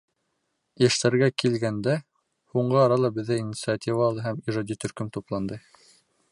Йәштәргә 0.85 1.27
кил 1.41 1.57
гәндә, 1.63 1.97
һуңғы 2.55 2.81
арала 2.85 3.13
беҙҙә 3.19 3.39
инициативалы 3.43 4.27
һәм 4.29 4.43
ижади 4.51 4.81
төркөм 4.85 5.17
тупланды. 5.19 5.65